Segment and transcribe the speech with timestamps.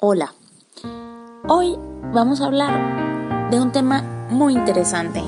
[0.00, 0.32] Hola,
[1.48, 1.76] hoy
[2.12, 5.20] vamos a hablar de un tema muy interesante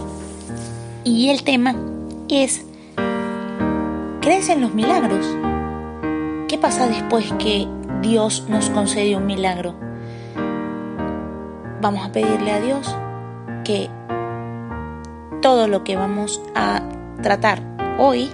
[1.03, 1.75] y el tema
[2.29, 2.65] es
[4.21, 5.27] ¿crees en los milagros?
[6.47, 7.67] ¿Qué pasa después que
[8.01, 9.75] Dios nos concede un milagro?
[11.81, 12.95] Vamos a pedirle a Dios
[13.65, 13.91] que
[15.43, 16.81] todo lo que vamos a
[17.25, 17.61] tratar
[17.99, 18.31] hoy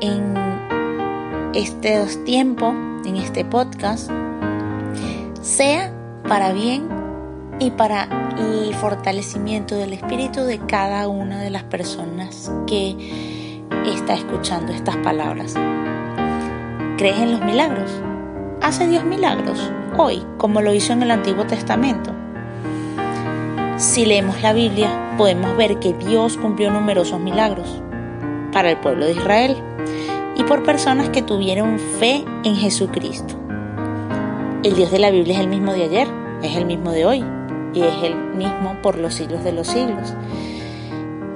[0.00, 0.34] en
[1.52, 2.72] este tiempo,
[3.04, 4.08] en este podcast,
[5.44, 5.92] sea
[6.26, 6.88] para bien
[7.60, 8.08] y para
[8.38, 15.54] el fortalecimiento del espíritu de cada una de las personas que está escuchando estas palabras.
[16.96, 17.90] ¿Crees en los milagros?
[18.62, 22.10] ¿Hace Dios milagros hoy, como lo hizo en el Antiguo Testamento?
[23.76, 27.82] Si leemos la Biblia, podemos ver que Dios cumplió numerosos milagros
[28.50, 29.56] para el pueblo de Israel
[30.36, 33.43] y por personas que tuvieron fe en Jesucristo.
[34.64, 36.08] El Dios de la Biblia es el mismo de ayer,
[36.42, 37.22] es el mismo de hoy
[37.74, 40.14] y es el mismo por los siglos de los siglos.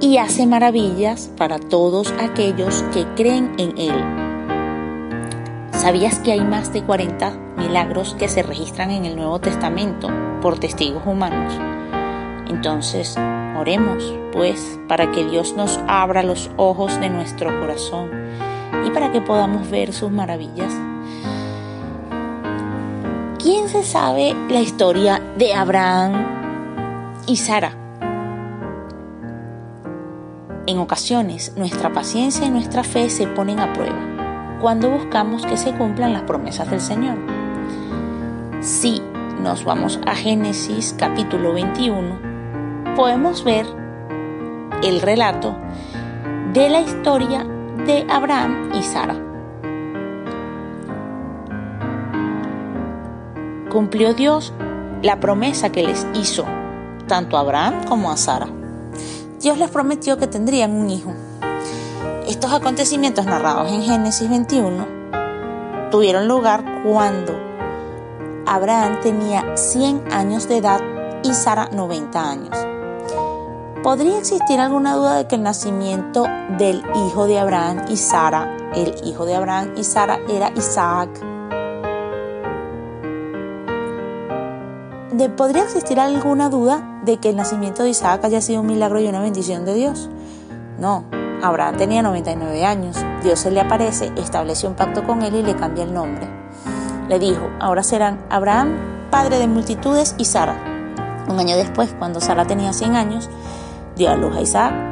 [0.00, 3.94] Y hace maravillas para todos aquellos que creen en Él.
[5.72, 10.08] ¿Sabías que hay más de 40 milagros que se registran en el Nuevo Testamento
[10.40, 11.52] por testigos humanos?
[12.48, 13.14] Entonces,
[13.58, 18.08] oremos, pues, para que Dios nos abra los ojos de nuestro corazón
[18.86, 20.72] y para que podamos ver sus maravillas
[23.50, 27.72] ¿Quién se sabe la historia de Abraham y Sara?
[30.66, 35.72] En ocasiones nuestra paciencia y nuestra fe se ponen a prueba cuando buscamos que se
[35.72, 37.16] cumplan las promesas del Señor.
[38.60, 39.00] Si
[39.42, 43.64] nos vamos a Génesis capítulo 21, podemos ver
[44.84, 45.56] el relato
[46.52, 47.46] de la historia
[47.86, 49.27] de Abraham y Sara.
[53.68, 54.52] Cumplió Dios
[55.02, 56.44] la promesa que les hizo
[57.06, 58.48] tanto a Abraham como a Sara.
[59.40, 61.12] Dios les prometió que tendrían un hijo.
[62.26, 64.86] Estos acontecimientos narrados en Génesis 21
[65.90, 67.32] tuvieron lugar cuando
[68.46, 70.80] Abraham tenía 100 años de edad
[71.22, 72.56] y Sara 90 años.
[73.82, 76.26] ¿Podría existir alguna duda de que el nacimiento
[76.58, 81.37] del hijo de Abraham y Sara, el hijo de Abraham y Sara era Isaac?
[85.36, 89.08] ¿Podría existir alguna duda de que el nacimiento de Isaac haya sido un milagro y
[89.08, 90.08] una bendición de Dios?
[90.78, 91.04] No,
[91.42, 95.56] Abraham tenía 99 años, Dios se le aparece, estableció un pacto con él y le
[95.56, 96.28] cambia el nombre.
[97.08, 98.76] Le dijo, ahora serán Abraham,
[99.10, 100.54] padre de multitudes, y Sara.
[101.28, 103.28] Un año después, cuando Sara tenía 100 años,
[103.96, 104.87] dio a luz a Isaac,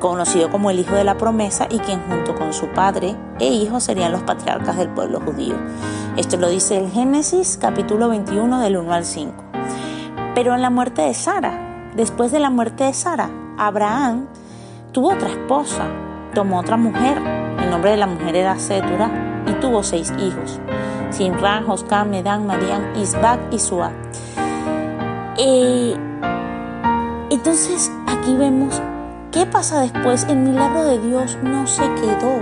[0.00, 3.78] conocido como el hijo de la promesa y quien junto con su padre e hijo
[3.78, 5.54] serían los patriarcas del pueblo judío.
[6.16, 9.32] Esto lo dice el Génesis capítulo 21 del 1 al 5.
[10.34, 14.26] Pero en la muerte de Sara, después de la muerte de Sara, Abraham
[14.92, 15.84] tuvo otra esposa,
[16.34, 17.18] tomó otra mujer,
[17.62, 19.10] el nombre de la mujer era Setura,
[19.46, 20.60] y tuvo seis hijos,
[21.10, 23.92] Sinra, Joscam, Medan, Marián, Isbac y Suá.
[25.36, 25.94] Eh,
[27.30, 28.80] entonces aquí vemos
[29.30, 30.24] qué pasa después.
[30.28, 32.40] El milagro de Dios no se quedó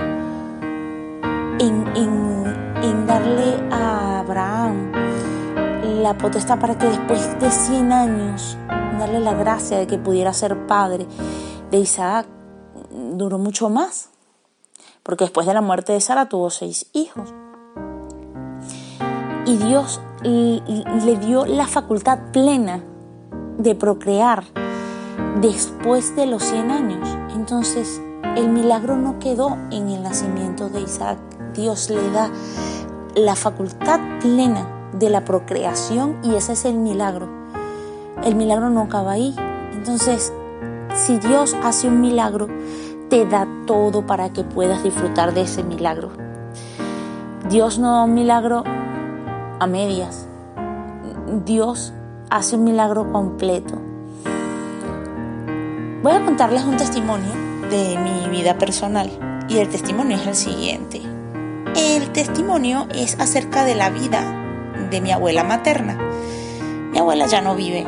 [1.60, 4.92] en, darle a Abraham
[6.02, 8.58] la potestad para que después de 100 años
[8.98, 11.06] darle la gracia de que pudiera ser padre
[11.70, 12.26] de Isaac
[12.90, 14.10] duró mucho más,
[15.02, 17.32] porque después de la muerte de Sara tuvo seis hijos.
[19.46, 22.82] Y Dios le dio la facultad plena
[23.56, 24.44] de procrear
[25.40, 27.08] después de los 100 años.
[27.34, 28.00] Entonces,
[28.36, 31.18] el milagro no quedó en el nacimiento de Isaac.
[31.54, 32.30] Dios le da
[33.14, 37.28] la facultad plena de la procreación y ese es el milagro.
[38.22, 39.34] El milagro no acaba ahí.
[39.72, 40.32] Entonces,
[40.94, 42.48] si Dios hace un milagro,
[43.08, 46.10] te da todo para que puedas disfrutar de ese milagro.
[47.48, 48.64] Dios no da un milagro
[49.58, 50.28] a medias.
[51.44, 51.92] Dios
[52.30, 53.87] hace un milagro completo.
[56.00, 57.32] Voy a contarles un testimonio
[57.70, 59.10] de mi vida personal
[59.48, 61.02] y el testimonio es el siguiente.
[61.74, 64.22] El testimonio es acerca de la vida
[64.92, 65.98] de mi abuela materna.
[66.92, 67.84] Mi abuela ya no vive,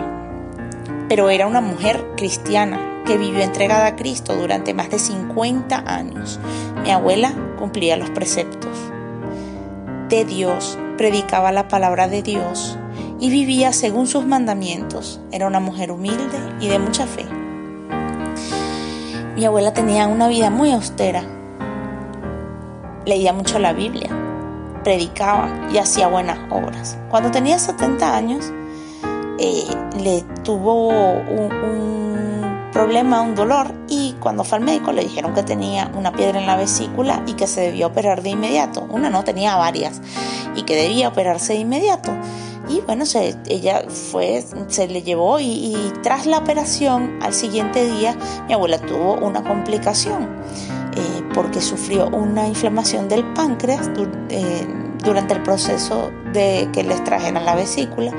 [1.09, 6.41] pero era una mujer cristiana que vivió entregada a Cristo durante más de 50 años.
[6.83, 8.77] Mi abuela cumplía los preceptos
[10.09, 12.77] de Dios, predicaba la palabra de Dios
[13.21, 15.21] y vivía según sus mandamientos.
[15.31, 17.39] Era una mujer humilde y de mucha fe.
[19.40, 21.25] Mi abuela tenía una vida muy austera.
[23.06, 24.10] Leía mucho la Biblia
[24.84, 26.98] predicaba y hacía buenas obras.
[27.08, 28.52] Cuando tenía 70 años,
[29.38, 29.64] eh,
[29.98, 35.90] le tuvo un, problema, un dolor, y cuando fue al médico le dijeron que tenía
[35.94, 38.87] una piedra en la vesícula y que se debía operar de inmediato.
[38.90, 40.02] Una no, tenía varias,
[40.54, 42.12] y que debía operarse de inmediato.
[42.70, 48.17] Y bueno, se, ella fue, se le llevó y, tras la operación, al siguiente día,
[48.46, 50.28] mi abuela tuvo una complicación
[50.94, 53.90] eh, porque sufrió una inflamación del páncreas
[54.28, 54.67] eh,
[55.02, 58.12] durante el proceso de que le extrajeran la vesícula.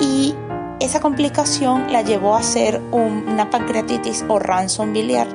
[0.00, 0.34] Y
[0.80, 5.28] esa complicación la llevó a hacer una pancreatitis o ransom biliar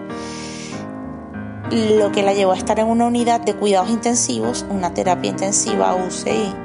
[1.72, 5.96] lo que la llevó a estar en una unidad de cuidados intensivos, una terapia intensiva
[5.96, 6.61] UCI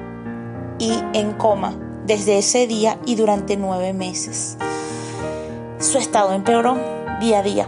[0.79, 1.75] y en coma
[2.07, 4.57] desde ese día y durante nueve meses.
[5.79, 6.77] Su estado empeoró
[7.21, 7.67] día a día.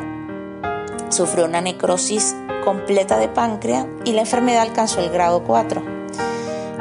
[1.09, 5.83] Sufrió una necrosis completa de páncreas y la enfermedad alcanzó el grado 4.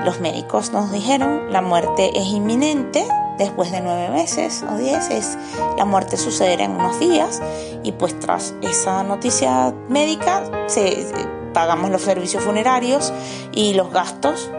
[0.03, 3.05] Los médicos nos dijeron la muerte es inminente
[3.37, 5.37] después de nueve meses o diez,
[5.77, 7.41] la muerte sucederá en unos días
[7.83, 11.07] y pues tras esa noticia médica se,
[11.53, 13.13] pagamos los servicios funerarios
[13.51, 14.49] y los gastos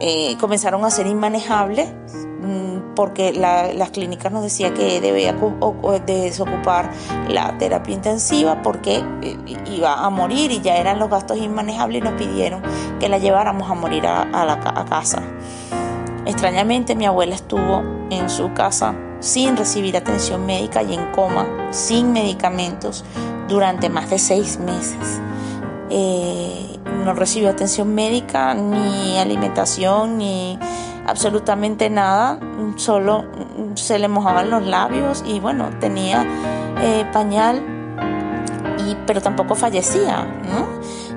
[0.00, 1.88] eh, comenzaron a ser inmanejables
[2.40, 5.34] mm, porque las clínicas nos decían que debía
[6.06, 6.90] desocupar
[7.28, 9.36] la terapia intensiva porque eh,
[9.66, 12.62] iba a morir y ya eran los gastos inmanejables y nos pidieron
[13.00, 15.22] que la lleváramos a morir a, la, a casa.
[16.26, 22.12] Extrañamente mi abuela estuvo en su casa sin recibir atención médica y en coma, sin
[22.12, 23.04] medicamentos,
[23.48, 25.20] durante más de seis meses.
[25.90, 30.58] Eh, no recibió atención médica, ni alimentación, ni
[31.06, 32.38] absolutamente nada,
[32.76, 33.24] solo
[33.74, 36.26] se le mojaban los labios y bueno, tenía
[36.80, 37.62] eh, pañal,
[38.88, 40.26] y, pero tampoco fallecía,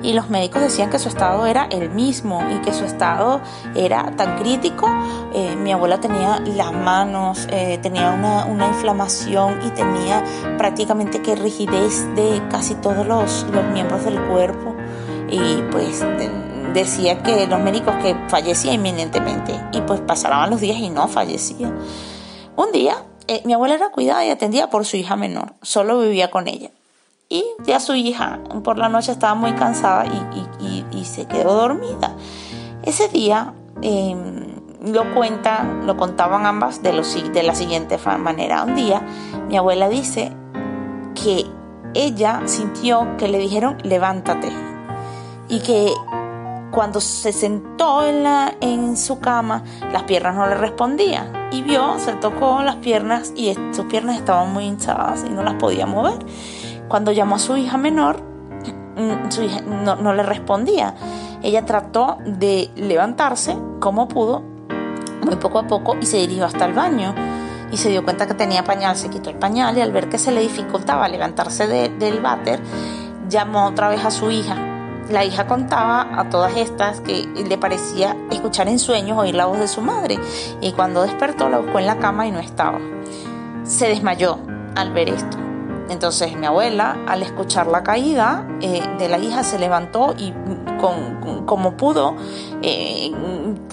[0.02, 3.40] Y los médicos decían que su estado era el mismo y que su estado
[3.76, 4.88] era tan crítico.
[5.32, 10.24] Eh, mi abuela tenía las manos, eh, tenía una, una, inflamación y tenía
[10.58, 14.74] prácticamente que rigidez de casi todos los, los miembros del cuerpo
[15.30, 16.04] y pues
[16.74, 21.72] decía que los médicos que fallecía inminentemente y pues pasaban los días y no fallecía.
[22.56, 22.96] Un día
[23.28, 26.70] eh, mi abuela era cuidada y atendida por su hija menor, solo vivía con ella.
[27.32, 32.14] Y ya su hija por la noche estaba muy cansada y, se quedó dormida.
[32.82, 34.48] Ese día em,
[34.84, 36.92] lo cuenta, lo contaban ambas de,
[37.32, 38.64] de la siguiente manera.
[38.64, 39.00] Un día
[39.48, 40.30] mi abuela dice
[41.14, 41.46] que
[41.94, 44.52] ella sintió que le dijeron levántate,
[45.48, 45.90] y que
[46.70, 51.48] cuando se sentó en, la, en su cama, las piernas no le respondían.
[51.50, 55.54] Y vio, se tocó las piernas y sus piernas estaban muy hinchadas y no las
[55.54, 56.18] podía mover.
[56.92, 58.20] Cuando llamó a su hija menor,
[58.96, 60.94] mm, su hija no, le respondía.
[61.42, 64.42] Ella trató de levantarse como pudo,
[65.24, 67.14] muy poco a poco, y se dirigió hasta el baño.
[67.70, 70.18] Y se dio cuenta que tenía pañal, se quitó el pañal y al ver que
[70.18, 72.60] se le dificultaba levantarse del váter,
[73.26, 74.54] llamó otra vez a su hija
[75.08, 79.58] la hija contaba a todas estas que le parecía escuchar en sueños oír la voz
[79.58, 80.18] de su madre
[80.60, 82.78] y cuando despertó la buscó en la cama y no estaba.
[83.64, 84.38] Se desmayó
[84.76, 85.41] al ver esto.
[85.92, 90.32] Entonces mi abuela, al escuchar la caída eh, de la hija, se levantó y
[90.80, 92.16] con, como pudo,
[92.62, 93.12] eh,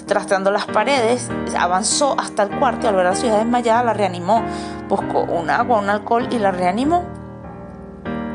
[0.06, 3.94] trasteando las paredes, avanzó hasta el cuarto y al ver a su hija desmayada la
[3.94, 4.42] reanimó.
[4.88, 7.04] Buscó un agua, un alcohol y la reanimó.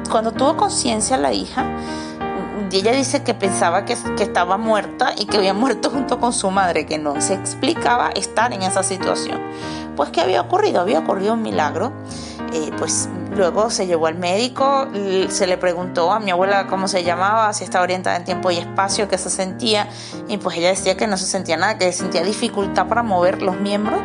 [0.10, 1.66] Cuando tuvo conciencia la hija,
[2.72, 6.34] y ella dice que pensaba que, que, estaba muerta y que había muerto junto con
[6.34, 9.40] su madre, que no se explicaba estar en esa situación.
[9.96, 10.82] Pues, ¿qué había ocurrido?
[10.82, 11.94] Había ocurrido un milagro.
[12.54, 14.88] Eh, pues luego se llevó al médico,
[15.30, 18.58] se le preguntó a mi abuela cómo se llamaba, si estaba orientada en tiempo y
[18.58, 19.88] espacio, qué se sentía,
[20.28, 23.60] y pues ella decía que no se sentía nada, que sentía dificultad para mover los
[23.60, 24.00] miembros,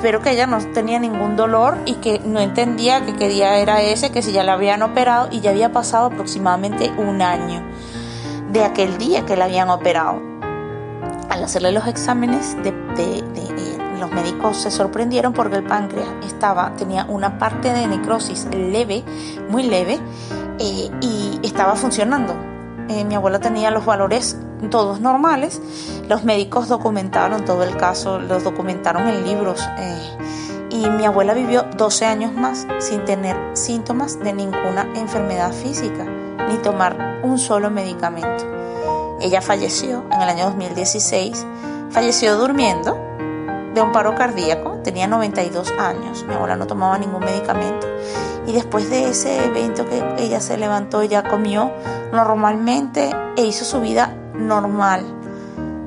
[0.00, 3.82] pero que ella no tenía ningún dolor y que no entendía que qué día era
[3.82, 7.62] ese, que si ya la habían operado y ya había pasado aproximadamente un año
[8.50, 10.22] de aquel día que la habían operado.
[11.28, 12.72] Al hacerle los exámenes, de,
[13.98, 19.04] los médicos se sorprendieron porque el páncreas estaba, tenía una parte de necrosis leve,
[19.48, 19.98] muy leve,
[20.58, 22.34] eh, y estaba funcionando.
[22.88, 24.36] Eh, mi abuela tenía los valores
[24.70, 25.60] todos normales.
[26.08, 29.60] Los médicos documentaron todo el caso, los documentaron en libros.
[29.78, 30.16] Eh,
[30.70, 36.04] y mi abuela vivió 12 años más sin tener síntomas de ninguna enfermedad física
[36.48, 38.44] ni tomar un solo medicamento.
[39.20, 41.44] Ella falleció en el año 2016,
[41.90, 43.07] falleció durmiendo
[43.78, 47.86] de un paro cardíaco, tenía 92 años, mi abuela no tomaba ningún medicamento
[48.44, 51.70] y después de ese evento que ella se levantó, ella comió
[52.12, 55.04] normalmente e hizo su vida normal.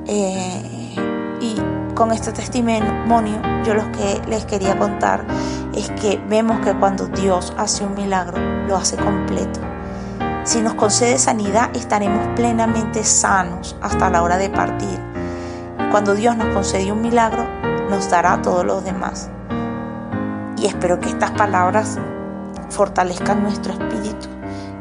[0.06, 0.96] Eh,
[1.40, 1.56] y
[1.94, 5.26] con este testimonio yo lo que les quería contar
[5.74, 9.60] es que vemos que cuando Dios hace un milagro, lo hace completo.
[10.44, 14.98] Si nos concede sanidad, estaremos plenamente sanos hasta la hora de partir.
[15.90, 17.51] Cuando Dios nos concede un milagro,
[17.92, 19.30] nos dará todos los demás.
[20.56, 21.98] Y espero que estas palabras
[22.70, 24.28] fortalezcan nuestro espíritu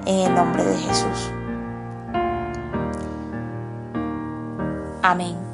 [0.06, 1.32] en el nombre de Jesús.
[5.04, 5.51] Amén.